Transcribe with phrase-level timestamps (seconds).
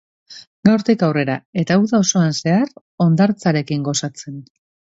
[0.69, 2.73] Gaurtik aurrera, eta uda osoan zehar,
[3.07, 4.45] hondartzarekin gozatzen.